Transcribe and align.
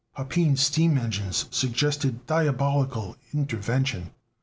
Papin's 0.15 0.61
steam 0.61 0.95
machines 0.95 1.45
suggested 1.51 2.25
diabolical 2.25 3.15
intervention. 3.35 4.09